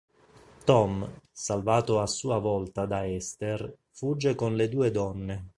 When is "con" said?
4.33-4.55